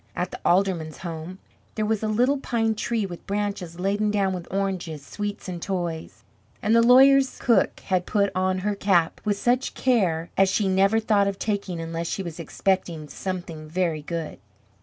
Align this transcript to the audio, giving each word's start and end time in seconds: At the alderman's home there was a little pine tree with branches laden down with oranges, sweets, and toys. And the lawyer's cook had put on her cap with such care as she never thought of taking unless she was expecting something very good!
At 0.15 0.31
the 0.31 0.39
alderman's 0.43 0.97
home 0.97 1.37
there 1.75 1.85
was 1.85 2.01
a 2.01 2.07
little 2.07 2.39
pine 2.39 2.73
tree 2.73 3.05
with 3.05 3.27
branches 3.27 3.79
laden 3.79 4.09
down 4.09 4.33
with 4.33 4.51
oranges, 4.51 5.05
sweets, 5.05 5.47
and 5.47 5.61
toys. 5.61 6.23
And 6.59 6.75
the 6.75 6.81
lawyer's 6.81 7.37
cook 7.37 7.81
had 7.81 8.07
put 8.07 8.31
on 8.33 8.57
her 8.65 8.73
cap 8.73 9.21
with 9.23 9.37
such 9.37 9.75
care 9.75 10.31
as 10.35 10.49
she 10.49 10.67
never 10.67 10.99
thought 10.99 11.27
of 11.27 11.37
taking 11.37 11.79
unless 11.79 12.07
she 12.07 12.23
was 12.23 12.39
expecting 12.39 13.09
something 13.09 13.67
very 13.69 14.01
good! 14.01 14.39